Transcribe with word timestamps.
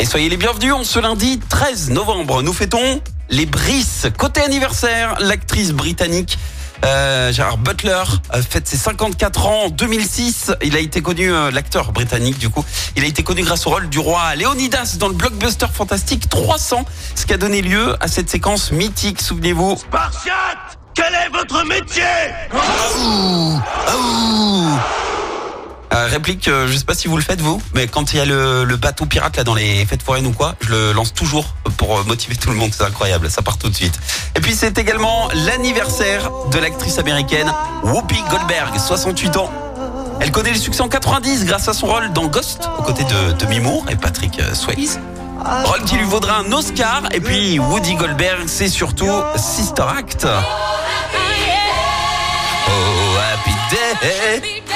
Et 0.00 0.04
soyez 0.04 0.28
les 0.28 0.36
bienvenus, 0.36 0.72
on 0.72 0.84
ce 0.84 1.00
lundi 1.00 1.40
13 1.48 1.90
novembre, 1.90 2.42
nous 2.42 2.52
fêtons 2.52 3.00
les 3.30 3.46
Brice. 3.46 4.06
Côté 4.16 4.40
anniversaire, 4.40 5.16
l'actrice 5.18 5.72
britannique 5.72 6.38
euh, 6.84 7.32
Gérard 7.32 7.58
Butler 7.58 8.04
euh, 8.32 8.40
fête 8.40 8.68
ses 8.68 8.76
54 8.76 9.46
ans 9.46 9.64
en 9.64 9.68
2006. 9.70 10.52
Il 10.62 10.76
a 10.76 10.78
été 10.78 11.02
connu, 11.02 11.32
euh, 11.32 11.50
l'acteur 11.50 11.90
britannique 11.90 12.38
du 12.38 12.48
coup, 12.48 12.64
il 12.94 13.02
a 13.02 13.08
été 13.08 13.24
connu 13.24 13.42
grâce 13.42 13.66
au 13.66 13.70
rôle 13.70 13.88
du 13.88 13.98
roi 13.98 14.36
Léonidas 14.36 14.96
dans 15.00 15.08
le 15.08 15.14
blockbuster 15.14 15.66
fantastique 15.72 16.28
300, 16.28 16.84
ce 17.16 17.26
qui 17.26 17.32
a 17.32 17.36
donné 17.36 17.60
lieu 17.60 17.96
à 18.00 18.06
cette 18.06 18.30
séquence 18.30 18.70
mythique, 18.70 19.20
souvenez-vous. 19.20 19.78
Spartiate 19.78 20.78
Quel 20.94 21.12
est 21.12 21.36
votre 21.36 21.66
métier? 21.66 22.04
Réplique, 26.18 26.48
euh, 26.48 26.66
je 26.66 26.76
sais 26.76 26.84
pas 26.84 26.94
si 26.94 27.06
vous 27.06 27.16
le 27.16 27.22
faites 27.22 27.40
vous, 27.40 27.62
mais 27.74 27.86
quand 27.86 28.12
il 28.12 28.16
y 28.16 28.20
a 28.20 28.24
le, 28.24 28.76
bateau 28.76 29.06
pirate 29.06 29.36
là 29.36 29.44
dans 29.44 29.54
les 29.54 29.86
fêtes 29.86 30.02
foraines 30.02 30.26
ou 30.26 30.32
quoi, 30.32 30.56
je 30.60 30.70
le 30.70 30.92
lance 30.92 31.14
toujours 31.14 31.54
pour 31.76 31.96
euh, 31.96 32.02
motiver 32.02 32.34
tout 32.34 32.50
le 32.50 32.56
monde, 32.56 32.70
c'est 32.76 32.82
incroyable, 32.82 33.30
ça 33.30 33.40
part 33.40 33.56
tout 33.56 33.68
de 33.68 33.74
suite. 33.76 34.00
Et 34.34 34.40
puis 34.40 34.56
c'est 34.56 34.78
également 34.78 35.28
l'anniversaire 35.46 36.32
de 36.50 36.58
l'actrice 36.58 36.98
américaine 36.98 37.52
Whoopi 37.84 38.16
Goldberg, 38.30 38.76
68 38.76 39.36
ans. 39.36 39.52
Elle 40.20 40.32
connaît 40.32 40.50
le 40.50 40.58
succès 40.58 40.80
en 40.80 40.88
90 40.88 41.44
grâce 41.44 41.68
à 41.68 41.72
son 41.72 41.86
rôle 41.86 42.12
dans 42.12 42.26
Ghost, 42.26 42.68
aux 42.80 42.82
côtés 42.82 43.04
de 43.04 43.32
Demi 43.38 43.60
Moore 43.60 43.84
et 43.88 43.94
Patrick 43.94 44.40
euh, 44.40 44.54
Swayze. 44.54 44.98
Rôle 45.66 45.84
qui 45.84 45.94
lui 45.94 46.04
vaudra 46.04 46.38
un 46.38 46.50
Oscar. 46.50 47.02
Et 47.12 47.20
puis 47.20 47.60
Woody 47.60 47.94
Goldberg, 47.94 48.48
c'est 48.48 48.68
surtout 48.68 49.22
Sister 49.36 49.84
Act. 49.96 50.26
Oh, 52.66 53.16
happy 53.20 53.52
day. 53.70 54.67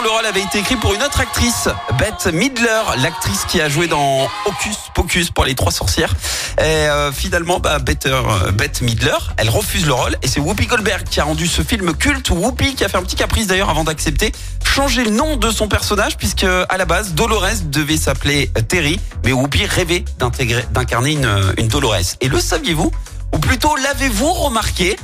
Le 0.00 0.08
rôle 0.08 0.26
avait 0.26 0.42
été 0.42 0.58
écrit 0.58 0.74
pour 0.76 0.94
une 0.94 1.02
autre 1.02 1.20
actrice, 1.20 1.68
Bette 1.96 2.26
Midler, 2.32 2.82
l'actrice 2.98 3.44
qui 3.44 3.60
a 3.60 3.68
joué 3.68 3.86
dans 3.86 4.28
Hocus 4.46 4.76
Pocus 4.94 5.30
pour 5.30 5.44
les 5.44 5.54
trois 5.54 5.70
sorcières. 5.70 6.12
Et 6.58 6.62
euh, 6.62 7.12
finalement, 7.12 7.60
bah, 7.60 7.78
Bette, 7.78 8.06
euh, 8.06 8.50
Bette 8.50 8.80
Midler, 8.82 9.16
elle 9.36 9.48
refuse 9.48 9.86
le 9.86 9.92
rôle. 9.92 10.16
Et 10.22 10.26
c'est 10.28 10.40
Whoopi 10.40 10.66
Goldberg 10.66 11.04
qui 11.04 11.20
a 11.20 11.24
rendu 11.24 11.46
ce 11.46 11.62
film 11.62 11.94
culte. 11.94 12.30
Whoopi, 12.30 12.74
qui 12.74 12.84
a 12.84 12.88
fait 12.88 12.96
un 12.96 13.02
petit 13.02 13.14
caprice 13.14 13.46
d'ailleurs 13.46 13.70
avant 13.70 13.84
d'accepter, 13.84 14.32
changer 14.64 15.04
le 15.04 15.10
nom 15.10 15.36
de 15.36 15.50
son 15.52 15.68
personnage, 15.68 16.16
puisque 16.16 16.44
à 16.44 16.76
la 16.76 16.84
base, 16.84 17.12
Dolores 17.12 17.62
devait 17.66 17.96
s'appeler 17.96 18.50
Terry. 18.68 18.98
Mais 19.24 19.32
Whoopi 19.32 19.66
rêvait 19.66 20.04
d'intégrer- 20.18 20.66
d'incarner 20.72 21.12
une, 21.12 21.54
une 21.58 21.68
Dolores. 21.68 22.16
Et 22.20 22.28
le 22.28 22.40
saviez-vous? 22.40 22.90
Ou 23.34 23.38
plutôt, 23.38 23.76
l'avez-vous 23.76 24.32
remarqué? 24.32 24.98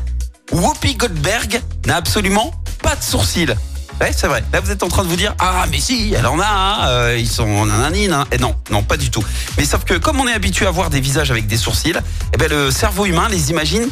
Whoopi 0.51 0.97
Goldberg 0.97 1.61
n'a 1.87 1.97
absolument 1.97 2.53
pas 2.83 2.97
de 2.97 3.03
sourcils. 3.03 3.55
Ouais, 4.01 4.13
c'est 4.17 4.29
vrai. 4.29 4.45
Là, 4.53 4.61
vous 4.61 4.71
êtes 4.71 4.83
en 4.85 4.89
train 4.89 5.03
de 5.03 5.09
vous 5.09 5.17
dire 5.17 5.35
ah 5.41 5.65
mais 5.71 5.81
si, 5.81 6.15
elle 6.17 6.27
en 6.27 6.39
a. 6.39 6.47
hein, 6.47 6.89
euh, 6.89 7.17
ils 7.19 7.29
sont 7.29 7.67
nanani, 7.67 8.07
nan. 8.09 8.25
Et 8.31 8.39
non, 8.39 8.55
non, 8.71 8.83
pas 8.83 8.97
du 8.97 9.11
tout. 9.11 9.25
Mais 9.57 9.65
sauf 9.65 9.85
que 9.85 9.95
comme 9.95 10.21
on 10.21 10.29
est 10.29 10.33
habitué 10.33 10.67
à 10.67 10.71
voir 10.71 10.89
des 10.89 11.01
visages 11.01 11.31
avec 11.33 11.47
des 11.49 11.57
sourcils, 11.57 11.95
eh 12.33 12.37
ben 12.37 12.49
le 12.49 12.71
cerveau 12.71 13.07
humain 13.07 13.29
les 13.29 13.51
imagine 13.51 13.89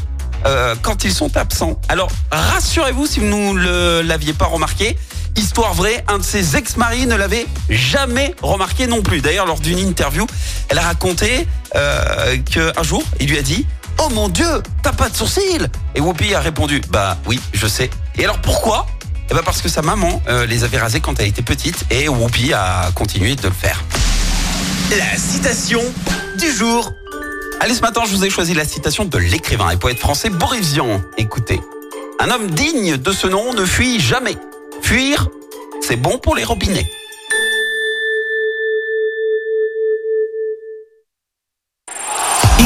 euh, 0.47 0.77
quand 0.81 1.03
ils 1.03 1.13
sont 1.13 1.37
absents. 1.37 1.81
Alors 1.89 2.09
rassurez-vous 2.31 3.07
si 3.07 3.19
vous 3.21 3.27
ne 3.27 4.01
l'aviez 4.01 4.33
pas 4.33 4.47
remarqué. 4.47 4.97
Histoire 5.35 5.75
vraie, 5.75 6.03
un 6.09 6.17
de 6.19 6.23
ses 6.23 6.57
ex-maris 6.57 7.07
ne 7.07 7.15
l'avait 7.15 7.47
jamais 7.69 8.35
remarqué 8.41 8.87
non 8.87 9.03
plus. 9.03 9.21
D'ailleurs, 9.21 9.45
lors 9.45 9.61
d'une 9.61 9.79
interview, 9.79 10.27
elle 10.71 10.79
a 10.79 10.83
raconté 10.83 11.47
euh, 11.75 12.39
qu'un 12.39 12.83
jour, 12.83 13.03
il 13.21 13.29
lui 13.29 13.39
a 13.39 13.43
dit 13.43 13.67
Oh 13.99 14.09
mon 14.11 14.29
Dieu, 14.31 14.63
t'as 14.83 14.93
pas 14.93 15.09
de 15.11 15.17
sourcils 15.17 15.67
Et 15.95 16.01
Whoopi 16.01 16.33
a 16.35 16.41
répondu 16.41 16.81
Bah 16.91 17.19
oui, 17.27 17.41
je 17.53 17.67
sais. 17.67 17.91
Et 18.17 18.25
alors 18.25 18.39
pourquoi 18.41 18.87
Eh 19.29 19.35
ben 19.35 19.43
parce 19.45 19.61
que 19.61 19.69
sa 19.69 19.83
maman 19.83 20.23
euh, 20.29 20.47
les 20.47 20.63
avait 20.63 20.79
rasés 20.79 21.01
quand 21.01 21.19
elle 21.19 21.27
était 21.27 21.43
petite 21.43 21.85
et 21.91 22.09
Whoopi 22.09 22.53
a 22.53 22.91
continué 22.95 23.35
de 23.35 23.49
le 23.49 23.55
faire. 23.55 23.83
La 24.97 25.19
citation 25.19 25.83
du 26.39 26.51
jour. 26.51 26.93
Allez, 27.61 27.75
ce 27.75 27.81
matin, 27.81 28.03
je 28.07 28.15
vous 28.15 28.25
ai 28.25 28.31
choisi 28.31 28.55
la 28.55 28.65
citation 28.65 29.05
de 29.05 29.19
l'écrivain 29.19 29.71
et 29.71 29.77
poète 29.77 29.99
français 29.99 30.31
Boris 30.31 30.73
Vian. 30.75 31.01
Écoutez. 31.19 31.61
Un 32.21 32.31
homme 32.31 32.51
digne 32.51 32.97
de 32.97 33.13
ce 33.13 33.27
nom 33.27 33.53
ne 33.53 33.65
fuit 33.65 34.01
jamais. 34.01 34.37
Fuir, 34.83 35.29
c'est 35.81 35.97
bon 35.97 36.19
pour 36.19 36.37
les 36.37 36.45
robinets. 36.45 36.87